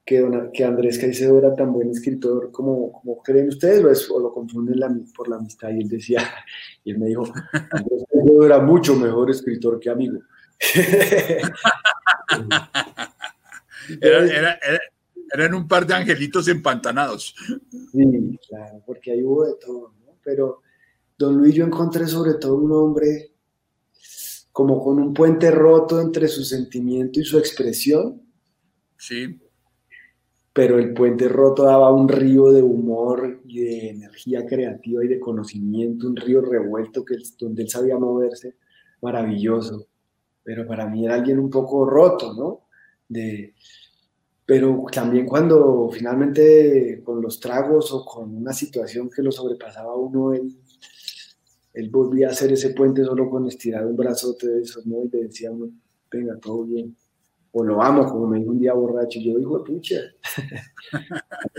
[0.06, 4.80] que, que Andrés Caicedo era tan buen escritor como, como creen ustedes o, lo confunden
[4.80, 5.72] la, por la amistad?
[5.72, 6.22] Y él decía,
[6.86, 7.26] y él me dijo,
[7.72, 10.22] Andrés Caicedo era mucho mejor escritor que amigo.
[14.00, 14.58] era, era,
[15.32, 17.36] eran un par de angelitos empantanados.
[17.92, 20.18] Sí, claro, porque ahí hubo de todo, ¿no?
[20.24, 20.62] Pero
[21.18, 23.34] don Luis yo encontré sobre todo un hombre
[24.52, 28.22] como con un puente roto entre su sentimiento y su expresión.
[28.98, 29.40] Sí.
[30.54, 35.20] Pero el puente roto daba un río de humor y de energía creativa y de
[35.20, 38.56] conocimiento, un río revuelto que, donde él sabía moverse,
[39.02, 39.88] maravilloso.
[40.44, 42.68] Pero para mí era alguien un poco roto, ¿no?
[43.10, 43.56] De,
[44.46, 50.34] pero también cuando finalmente con los tragos o con una situación que lo sobrepasaba uno,
[50.34, 50.54] él,
[51.74, 55.04] él volvía a hacer ese puente solo con estirar un brazote de esos, ¿no?
[55.04, 55.70] Y le decía uno,
[56.12, 56.96] venga, todo bien.
[57.52, 59.20] O lo amo, como me dijo un día borracho.
[59.20, 59.98] Yo, digo, pucha,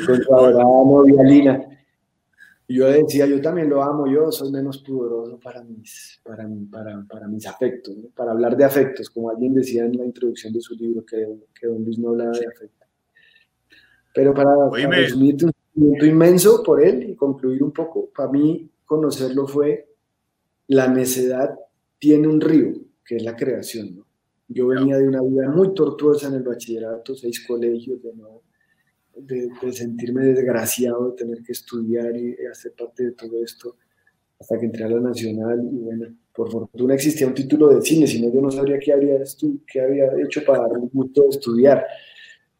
[0.06, 1.73] con su novia Lina.
[2.66, 7.28] Yo decía, yo también lo amo, yo soy menos pudoroso para mis, para, para, para
[7.28, 11.04] mis afectos, para hablar de afectos, como alguien decía en la introducción de su libro,
[11.04, 11.26] que,
[11.58, 12.88] que Don Luis no hablaba de afectos.
[14.14, 18.70] Pero para, para resumirte un sentimiento inmenso por él y concluir un poco, para mí
[18.86, 19.88] conocerlo fue
[20.68, 21.58] la necedad
[21.98, 22.72] tiene un río,
[23.04, 23.96] que es la creación.
[23.96, 24.06] ¿no?
[24.48, 28.42] Yo venía de una vida muy tortuosa en el bachillerato, seis colegios, de no
[29.16, 33.76] de, sentirme desgraciado de tener que estudiar y hacer parte de todo esto
[34.38, 38.06] hasta que entré a la Nacional y bueno, por fortuna existía un título de cine,
[38.06, 39.18] si no yo no sabría qué habría,
[39.66, 41.86] qué había hecho para darle gusto de estudiar,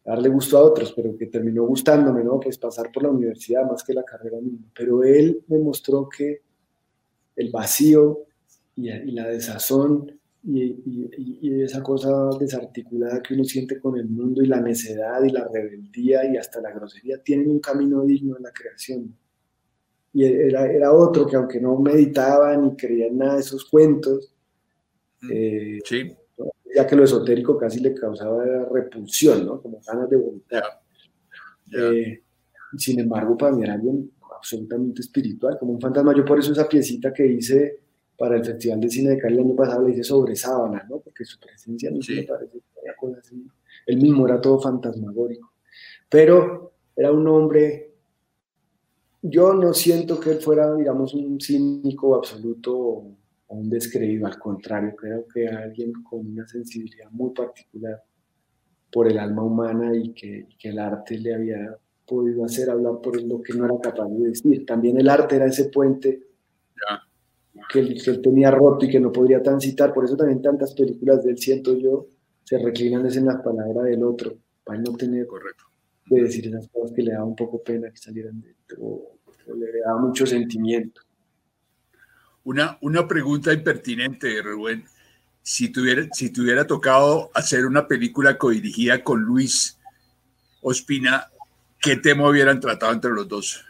[0.04, 2.38] darle gusto a otros, pero que terminó gustándome, ¿no?
[2.38, 4.66] Pues pasar por la universidad más que la carrera misma.
[4.76, 6.42] Pero él me mostró que
[7.36, 8.26] el vacío
[8.76, 14.46] y, y la desazón y, esa cosa desarticulada que uno siente con el mundo y
[14.46, 18.52] la necedad y la rebeldía y hasta la grosería tienen un camino digno en la
[18.52, 19.16] creación.
[20.12, 24.34] Y era, era otro que aunque no meditaba ni creía en nada de esos cuentos,
[25.22, 25.78] mm, eh,
[26.74, 29.62] ya que lo esotérico casi le causaba repulsión, ¿no?
[29.62, 30.64] como ganas de vomitar.
[31.72, 32.22] Eh,
[32.76, 36.14] sin embargo, para mí era alguien absolutamente espiritual, como un fantasma.
[36.14, 37.83] Yo por eso esa piecita que hice
[38.16, 40.98] para el Festival de Cine de Cali el año pasado le hice sobre sábana, ¿no?
[40.98, 43.46] Porque su presencia no me parece una cosa así.
[43.86, 45.52] Él mismo era todo fantasmagórico.
[46.08, 47.92] Pero era un hombre.
[49.22, 53.16] Yo no siento que él fuera, digamos, un cínico absoluto o
[53.48, 58.02] un descreído, al contrario, creo que alguien con una sensibilidad muy particular
[58.92, 63.20] por el alma humana y que, que el arte le había podido hacer hablar por
[63.22, 64.66] lo que no era capaz de decir.
[64.66, 66.33] También el arte era ese puente
[67.68, 69.92] que él, tenía roto y que no podría transitar.
[69.92, 72.06] Por eso también tantas películas del siento yo
[72.42, 75.64] se reclinan en las palabras del otro, para no tener Correcto.
[76.06, 79.12] de decir esas cosas que le daba un poco pena que salieran de o,
[79.54, 81.02] le daba mucho sentimiento.
[82.44, 84.84] Una, una pregunta impertinente, Rubén.
[85.42, 89.78] Si tuviera, si tuviera tocado hacer una película codirigida con Luis
[90.62, 91.30] Ospina,
[91.80, 93.64] ¿qué tema hubieran tratado entre los dos?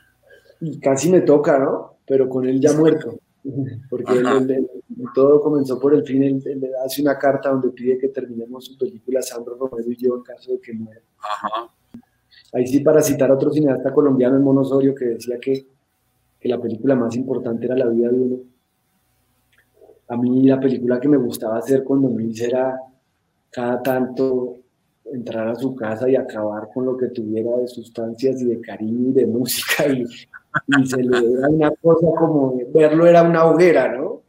[0.60, 1.98] Y casi me toca, ¿no?
[2.06, 3.18] Pero con él ya muerto.
[3.90, 4.64] Porque
[5.14, 8.78] todo comenzó por el fin, él, le hace una carta donde pide que terminemos su
[8.78, 11.02] película Sandro Romero y yo en caso de que muera.
[12.52, 15.66] Ahí sí, para citar a otro cineasta colombiano, el Monosorio, que decía que,
[16.40, 18.38] que la película más importante era la vida de uno.
[20.08, 22.78] A mí la película que me gustaba hacer cuando me era
[23.50, 24.56] cada tanto
[25.12, 29.10] entrar a su casa y acabar con lo que tuviera de sustancias y de cariño
[29.10, 30.04] y de música y,
[30.66, 34.22] y se le era una cosa como verlo era una hoguera, ¿no?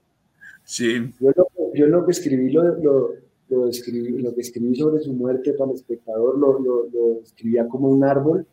[0.63, 1.13] Sí.
[1.19, 3.11] Yo lo, yo lo que escribí lo, lo,
[3.49, 7.67] lo, escribí, lo que escribí sobre su muerte para el espectador lo, lo, lo escribía
[7.67, 8.45] como un árbol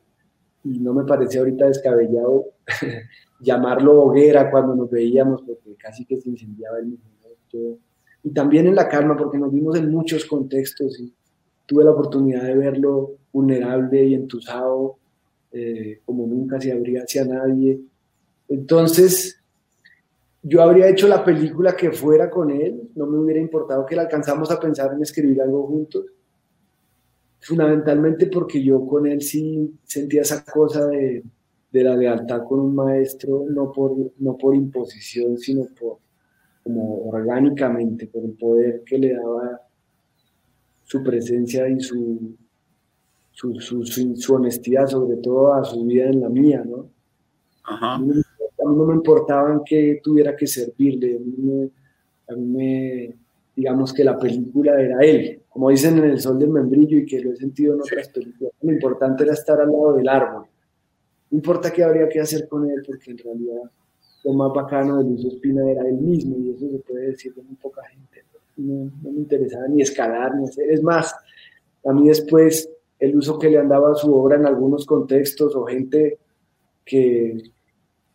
[0.64, 2.46] y no me parecía ahorita descabellado
[3.40, 7.10] llamarlo hoguera cuando nos veíamos porque casi que se incendiaba el mismo.
[8.22, 11.12] y también en la calma porque nos vimos en muchos contextos y
[11.66, 14.98] tuve la oportunidad de verlo vulnerable y entusado
[15.52, 17.80] eh, como nunca se abría hacia nadie.
[18.48, 19.40] Entonces,
[20.42, 24.02] yo habría hecho la película que fuera con él, no me hubiera importado que la
[24.02, 26.06] alcanzamos a pensar en escribir algo juntos,
[27.40, 31.22] fundamentalmente porque yo con él sí sentía esa cosa de,
[31.70, 35.98] de la lealtad con un maestro, no por, no por imposición, sino por
[36.62, 39.60] como orgánicamente, por el poder que le daba
[40.84, 42.36] su presencia y su,
[43.32, 46.88] su, su, su, honestidad, sobre todo a su vida en la mía, ¿no?
[47.64, 47.94] Ajá.
[47.94, 51.70] A, mí, a mí no me importaba en qué tuviera que servirle, a mí, me,
[52.28, 53.16] a mí me,
[53.56, 57.20] digamos que la película era él, como dicen en El Sol del Membrillo y que
[57.20, 60.46] lo he sentido en otras películas, lo importante era estar al lado del árbol,
[61.30, 63.70] no importa qué habría que hacer con él, porque en realidad
[64.24, 67.42] lo más bacano de Luis Espina era él mismo, y eso se puede decir de
[67.42, 68.24] muy poca gente.
[68.56, 70.70] No, no, me interesaba ni escalar, ni hacer.
[70.70, 71.14] Es más,
[71.84, 72.68] a mí después
[73.02, 76.20] el uso que le andaba a su obra en algunos contextos o gente
[76.84, 77.36] que,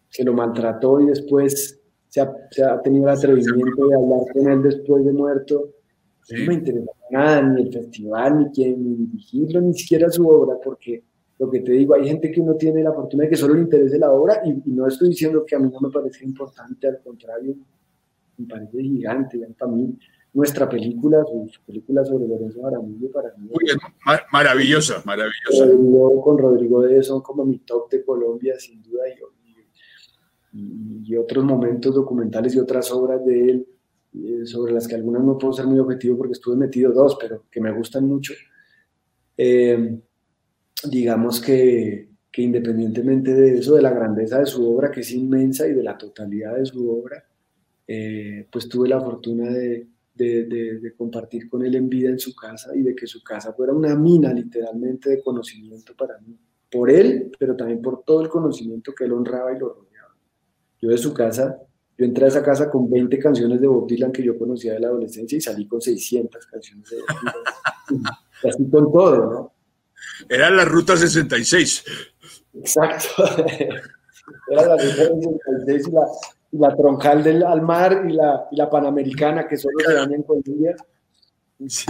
[0.10, 4.50] que lo maltrató y después se ha, se ha, tenido el atrevimiento de hablar con
[4.50, 5.72] él después de muerto.
[6.24, 6.36] Sí.
[6.40, 10.56] No me interesaba nada, ni el festival, ni quién, ni dirigirlo, ni siquiera su obra,
[10.64, 11.04] porque
[11.38, 13.62] lo que te digo, hay gente que no tiene la fortuna de que solo le
[13.64, 16.88] interese la obra y, y, no estoy diciendo que a mí no me parezca importante,
[16.88, 17.56] al contrario,
[18.38, 19.46] me parece gigante.
[19.60, 19.98] Para mí,
[20.34, 23.50] nuestra película, su, su película sobre Lorenzo Jaramillo, para mí.
[23.50, 25.68] Muy bien, mar maravillosa, maravillosa.
[26.24, 31.44] Con Rodrigo de son como mi top de Colombia, sin duda, y, y, y, otros
[31.44, 33.68] momentos documentales y otras obras de él,
[34.14, 37.46] eh, sobre las que algunas no puedo ser muy objetivo porque estuve metido dos, pero
[37.50, 38.34] que me gustan mucho.
[39.38, 40.00] Eh,
[40.90, 45.68] digamos que, que, independientemente de eso, de la grandeza de su obra, que es inmensa,
[45.68, 47.24] y de la totalidad de su obra,
[47.88, 52.20] eh, pues tuve la fortuna de, de, de, de, compartir con él en vida en
[52.20, 56.38] su casa y de que su casa fuera una mina literalmente de conocimiento para mí,
[56.72, 60.16] por él, pero también por todo el conocimiento que él honraba y lo rodeaba.
[60.82, 61.58] Yo de su casa,
[61.98, 64.80] yo entré a esa casa con 20 canciones de Bob Dylan que yo conocía de
[64.80, 67.08] la adolescencia y salí con 600 canciones de Bob
[67.90, 68.04] Dylan.
[68.44, 69.54] Así con todo, ¿no?
[70.30, 71.86] Era la ruta 66.
[72.54, 73.08] Exacto.
[74.50, 75.04] Era la ruta
[75.66, 79.58] 66 y la, y la troncal del al mar y la, y la panamericana que
[79.58, 80.76] solo se dan en Colombia.
[81.68, 81.86] Sí.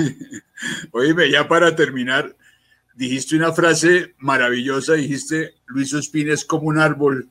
[0.92, 2.36] Oíme, ya para terminar,
[2.96, 7.30] dijiste una frase maravillosa, dijiste, Luis Ospina es como un árbol.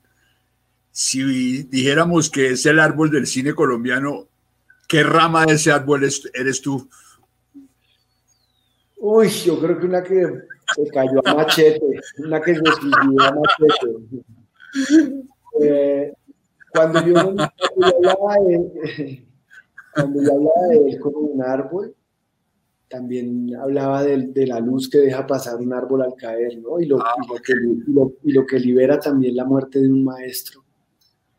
[0.93, 4.29] Si dijéramos que es el árbol del cine colombiano,
[4.89, 6.89] ¿qué rama de ese árbol eres tú?
[8.99, 10.27] Uy, yo creo que una que
[10.75, 13.87] se cayó a machete, una que se suicidó a machete.
[15.59, 16.13] Eh,
[16.73, 19.27] cuando yo, hablaba de,
[19.95, 21.95] cuando yo hablaba de él como un árbol,
[22.89, 26.79] también hablaba de, de, la luz que deja pasar un árbol al caer, ¿no?
[26.79, 29.81] Y lo, ah, y, lo que, y, lo, y lo, que, libera también la muerte
[29.81, 30.63] de un maestro,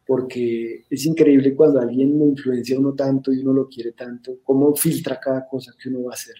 [0.05, 4.39] porque es increíble cuando alguien lo influencia a uno tanto y uno lo quiere tanto,
[4.43, 6.35] cómo filtra cada cosa que uno va a hacer.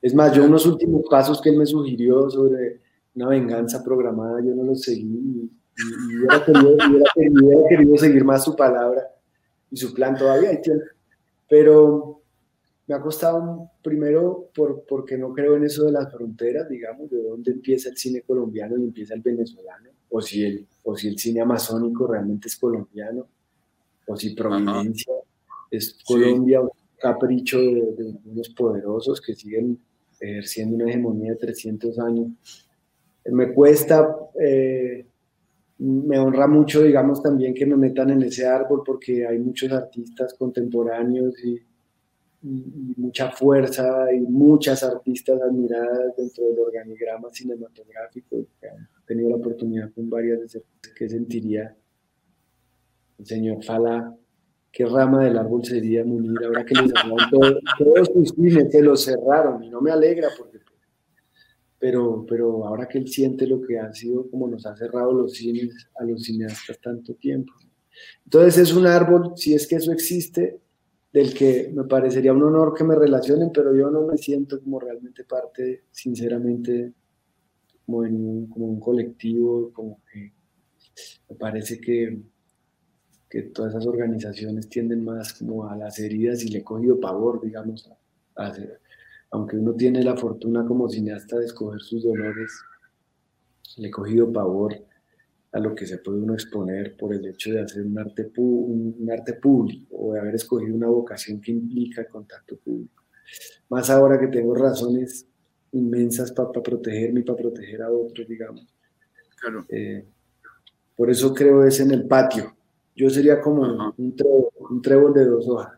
[0.00, 2.80] Es más, yo unos últimos pasos que él me sugirió sobre
[3.14, 7.96] una venganza programada, yo no los seguí y, y, hubiera, querido, hubiera, querido, hubiera, querido,
[7.96, 9.02] seguir más su palabra
[9.70, 10.84] y su plan todavía hay tiempo.
[11.48, 12.20] Pero
[12.86, 17.22] me ha costado primero por, porque no creo en eso de las fronteras, digamos, de
[17.22, 21.18] dónde empieza el cine colombiano y empieza el venezolano, o si el, o si el
[21.18, 23.26] cine amazónico realmente es colombiano,
[24.06, 25.66] o si Providencia Ajá.
[25.70, 26.66] es Colombia, sí.
[26.66, 29.78] o capricho de, de unos poderosos que siguen
[30.20, 32.28] ejerciendo una hegemonía de 300 años.
[33.26, 35.06] Me cuesta, eh,
[35.78, 40.34] me honra mucho, digamos, también que me metan en ese árbol porque hay muchos artistas
[40.34, 41.54] contemporáneos y,
[42.42, 49.36] y, y mucha fuerza y muchas artistas admiradas dentro del organigrama cinematográfico han tenido la
[49.36, 50.62] oportunidad con varias de ser,
[50.96, 51.76] que sentiría
[53.18, 54.14] el señor Fala
[54.70, 59.04] qué rama del árbol sería Munir ahora que les cerraron todo, sus cines, se los
[59.04, 60.58] cerraron y no me alegra porque
[61.78, 65.34] pero, pero ahora que él siente lo que ha sido como nos ha cerrado los
[65.34, 67.52] cines a los cineastas tanto tiempo.
[68.24, 70.60] Entonces es un árbol, si es que eso existe,
[71.12, 74.78] del que me parecería un honor que me relacionen, pero yo no me siento como
[74.78, 76.92] realmente parte, sinceramente,
[77.86, 80.32] como en un, como un colectivo, como que
[81.30, 82.20] me parece que,
[83.28, 87.40] que todas esas organizaciones tienden más como a las heridas y le he cogido pavor,
[87.42, 87.90] digamos,
[88.36, 88.80] a hacer,
[89.30, 92.50] aunque uno tiene la fortuna como cineasta de escoger sus dolores,
[93.76, 94.74] le he cogido pavor
[95.52, 99.08] a lo que se puede uno exponer por el hecho de hacer un arte, un
[99.10, 103.04] arte público o de haber escogido una vocación que implica contacto público.
[103.68, 105.26] Más ahora que tengo razones
[105.72, 108.66] inmensas para protegerme y para proteger a otros, digamos.
[109.40, 109.64] Claro.
[109.68, 110.04] Eh,
[110.96, 112.54] por eso creo es en el patio.
[112.96, 115.72] Yo sería como un trébol, un trébol de dos hojas.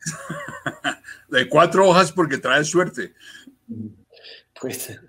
[1.32, 3.14] de cuatro hojas porque trae suerte.
[4.60, 5.00] Pues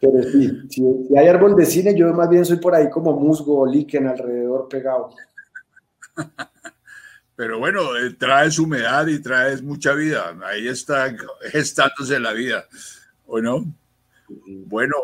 [0.00, 0.82] pero sí, si,
[1.18, 4.68] hay árbol de cine, yo más bien soy por ahí como musgo o líquen alrededor
[4.68, 5.10] pegado.
[7.36, 10.36] Pero bueno, eh, traes humedad y traes mucha vida.
[10.44, 11.14] Ahí está
[11.50, 12.66] gestándose la vida,
[13.26, 13.64] ¿o no?
[14.66, 14.94] Bueno,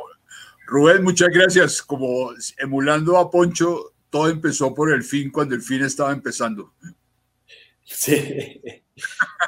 [0.67, 1.83] Rubén, muchas gracias.
[1.83, 6.73] Como emulando a Poncho, todo empezó por el fin cuando el fin estaba empezando.
[7.89, 8.61] Sí,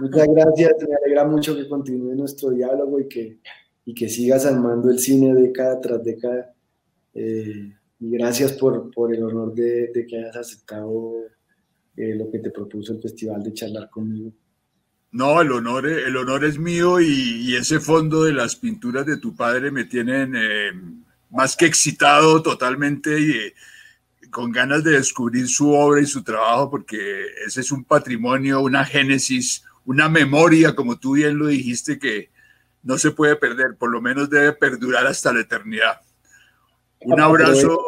[0.01, 0.72] muchas gracias.
[0.89, 3.41] Me alegra mucho que continúe nuestro diálogo y que
[3.89, 6.55] y que sigas armando el cine década tras década.
[7.14, 11.14] Eh, y gracias por, por el honor de, de, que hayas aceptado
[11.97, 14.30] eh, lo que te propuso el festival de charlar conmigo.
[15.11, 19.16] No, el honor, el honor es mío y, y ese fondo de las pinturas de
[19.16, 20.70] tu padre me tienen eh,
[21.30, 23.32] más que excitado totalmente y
[24.30, 28.84] con ganas de descubrir su obra y su trabajo porque ese es un patrimonio, una
[28.84, 32.30] génesis, una memoria, como tú bien lo dijiste, que,
[32.82, 36.00] no se puede perder, por lo menos debe perdurar hasta la eternidad.
[37.02, 37.78] Un abrazo.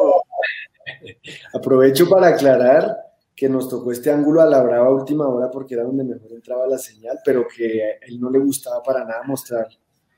[1.53, 2.97] Aprovecho para aclarar
[3.35, 6.67] que nos tocó este ángulo a la brava última hora porque era donde mejor entraba
[6.67, 9.67] la señal, pero que a él no le gustaba para nada mostrar.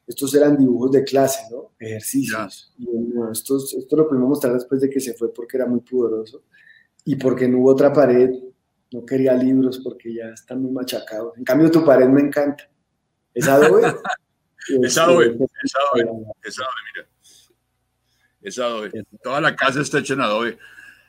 [0.05, 1.71] Estos eran dibujos de clase, ¿no?
[1.79, 2.73] Ejercicios.
[2.77, 5.79] Y bueno, estos, esto lo pudimos mostrar después de que se fue porque era muy
[5.79, 6.43] poderoso
[7.05, 8.31] y porque no hubo otra pared.
[8.91, 11.37] No quería libros porque ya están muy machacados.
[11.37, 12.69] En cambio, tu pared me encanta.
[13.33, 13.81] ¿Es Adobe?
[14.81, 17.09] Es Adobe, es Adobe, es Adobe, mira.
[18.41, 18.91] Es Adobe.
[19.21, 20.57] Toda la casa está hecha en Adobe.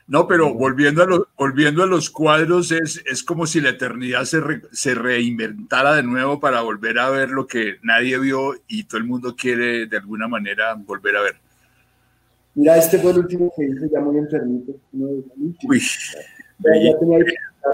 [0.07, 4.23] No, pero volviendo a, lo, volviendo a los cuadros, es, es como si la eternidad
[4.25, 8.83] se, re, se reinventara de nuevo para volver a ver lo que nadie vio y
[8.83, 11.35] todo el mundo quiere de alguna manera volver a ver.
[12.53, 14.73] Mira, este fue el último que hice ya muy enfermito.
[14.91, 15.07] No,
[15.67, 15.81] Uy,
[16.59, 17.19] ya, ya tenía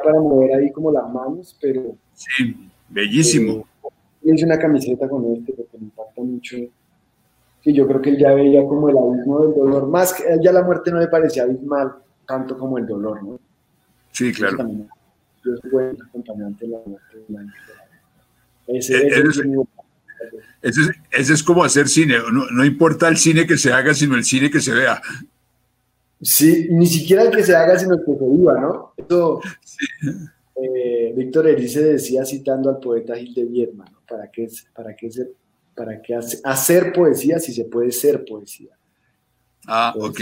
[0.03, 1.97] para mover ahí como las manos, pero...
[2.13, 2.55] Sí,
[2.87, 3.67] bellísimo.
[4.21, 6.57] Pero, hice una camiseta con este porque me impacta mucho.
[7.61, 10.53] Que yo creo que él ya veía como el abismo del dolor, más que ya
[10.53, 11.93] la muerte no le parecía abismal
[12.27, 13.39] tanto como el dolor, ¿no?
[14.11, 14.57] Sí, claro.
[15.43, 17.17] yo soy buen acompañante de la muerte
[18.67, 19.41] Ese, ese, ese,
[20.61, 20.77] es,
[21.11, 24.23] ese, es, como hacer cine, no, no, importa el cine que se haga, sino el
[24.23, 25.01] cine que se vea.
[26.21, 28.93] Sí, ni siquiera el que se haga, sino el que se viva, ¿no?
[28.95, 29.85] Eso, sí.
[30.55, 34.01] eh, Víctor Erice decía citando al poeta Gil de Viedma, ¿no?
[34.07, 35.31] ¿Para qué, para qué, ser,
[35.75, 38.77] para qué hacer poesía si se puede ser poesía?
[39.65, 40.19] Ah, ok.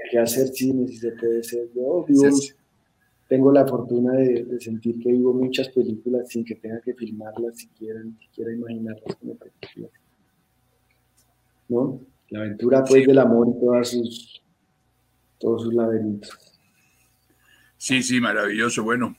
[0.00, 1.68] ¿Para qué hacer cine si se puede ser?
[1.74, 2.54] Yo vivo, sí, sí.
[3.28, 7.58] tengo la fortuna de, de, sentir que vivo muchas películas sin que tenga que filmarlas
[7.58, 9.90] siquiera, ni siquiera imaginarlas como películas.
[11.68, 12.00] ¿No?
[12.30, 13.06] La aventura pues sí.
[13.06, 14.42] del amor y todas sus,
[15.38, 16.30] todos sus laberintos.
[17.76, 18.82] Sí, sí, maravilloso.
[18.82, 19.16] Bueno,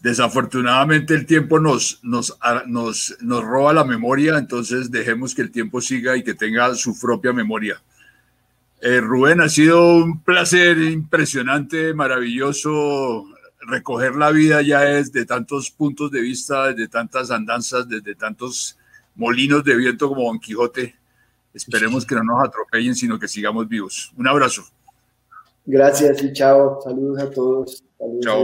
[0.00, 5.80] desafortunadamente el tiempo nos, nos, nos, nos roba la memoria, entonces dejemos que el tiempo
[5.80, 7.80] siga y que tenga su propia memoria.
[8.84, 13.26] Eh, Rubén, ha sido un placer impresionante, maravilloso
[13.60, 18.76] recoger la vida ya desde tantos puntos de vista, desde tantas andanzas, desde tantos
[19.14, 20.96] molinos de viento como Don Quijote.
[21.54, 24.12] Esperemos que no nos atropellen, sino que sigamos vivos.
[24.16, 24.64] Un abrazo.
[25.64, 26.80] Gracias y chao.
[26.82, 27.84] Saludos a todos.
[27.96, 28.42] Saludos chao.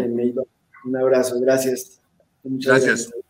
[0.84, 2.00] Un abrazo, gracias.
[2.44, 3.08] Muchas gracias.
[3.08, 3.27] gracias.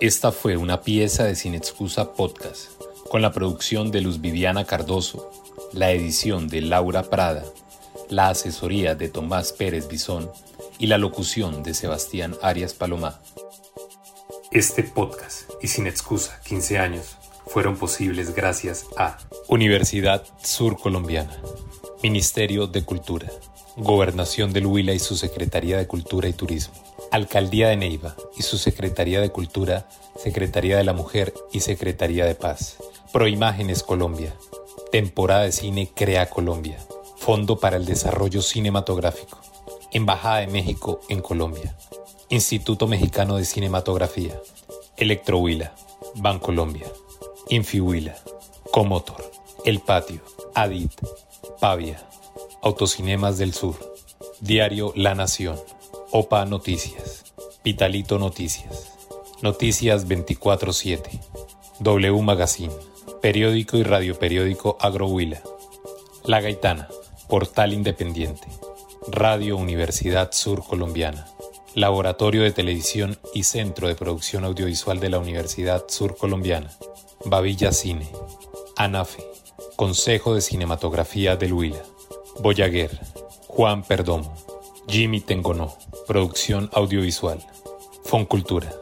[0.00, 2.70] Esta fue una pieza de Sin Excusa Podcast,
[3.10, 5.28] con la producción de Luz Viviana Cardoso,
[5.72, 7.44] la edición de Laura Prada,
[8.08, 10.30] la asesoría de Tomás Pérez Bisón
[10.78, 13.20] y la locución de Sebastián Arias Palomá.
[14.52, 17.16] Este podcast y Sin Excusa 15 años
[17.48, 19.18] fueron posibles gracias a
[19.48, 21.36] Universidad Sur Colombiana,
[22.04, 23.28] Ministerio de Cultura,
[23.76, 26.74] Gobernación del Huila y su Secretaría de Cultura y Turismo,
[27.10, 32.34] Alcaldía de Neiva y su Secretaría de Cultura, Secretaría de la Mujer y Secretaría de
[32.34, 32.76] Paz,
[33.12, 34.34] Proimágenes Colombia.
[34.92, 36.78] Temporada de cine Crea Colombia.
[37.16, 39.38] Fondo para el Desarrollo Cinematográfico.
[39.92, 41.76] Embajada de México en Colombia.
[42.28, 44.38] Instituto Mexicano de Cinematografía.
[44.96, 45.74] Electrohuila.
[46.16, 46.86] Bancolombia.
[47.48, 48.16] Infihuila.
[48.70, 49.30] Comotor.
[49.64, 50.20] El Patio.
[50.54, 50.92] Adit.
[51.60, 52.02] Pavia.
[52.62, 53.76] Autocinemas del Sur.
[54.40, 55.58] Diario La Nación.
[56.10, 57.34] OPA Noticias.
[57.62, 58.94] Pitalito Noticias.
[59.42, 61.20] Noticias 24-7.
[61.80, 62.72] W Magazine.
[63.20, 65.42] Periódico y radioperiódico Agrohuila.
[66.24, 66.88] La Gaitana.
[67.28, 68.48] Portal Independiente.
[69.08, 71.26] Radio Universidad Sur Colombiana.
[71.74, 76.70] Laboratorio de Televisión y Centro de Producción Audiovisual de la Universidad Sur Colombiana.
[77.26, 78.08] Babilla Cine.
[78.78, 79.22] ANAFE.
[79.76, 81.82] Consejo de Cinematografía del Huila.
[82.40, 82.98] Boyaguer.
[83.46, 84.47] Juan Perdomo.
[84.88, 85.76] Jimmy Tengonó.
[86.06, 87.38] Producción audiovisual.
[88.04, 88.72] Foncultura.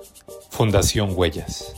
[0.50, 1.76] Fundación Huellas.